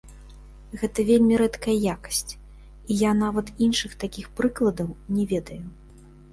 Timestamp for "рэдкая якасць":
1.41-2.23